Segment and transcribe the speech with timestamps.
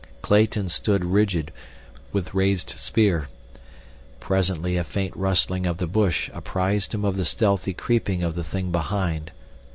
[0.23, 1.53] Clayton stood rigid,
[2.11, 3.27] with raised spear.
[4.19, 8.43] Presently a faint rustling of the bush apprised him of the stealthy creeping of the
[8.43, 9.29] thing behind.